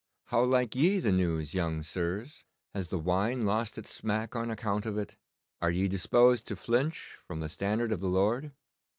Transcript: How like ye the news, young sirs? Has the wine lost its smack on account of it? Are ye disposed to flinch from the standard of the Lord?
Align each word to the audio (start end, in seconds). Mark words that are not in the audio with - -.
How 0.29 0.43
like 0.43 0.75
ye 0.75 0.99
the 0.99 1.11
news, 1.11 1.53
young 1.53 1.83
sirs? 1.83 2.43
Has 2.73 2.89
the 2.89 2.97
wine 2.97 3.45
lost 3.45 3.77
its 3.77 3.93
smack 3.93 4.35
on 4.35 4.49
account 4.49 4.87
of 4.87 4.97
it? 4.97 5.15
Are 5.61 5.69
ye 5.69 5.87
disposed 5.87 6.47
to 6.47 6.55
flinch 6.55 7.19
from 7.27 7.39
the 7.39 7.47
standard 7.47 7.91
of 7.91 7.99
the 7.99 8.07
Lord? 8.09 8.51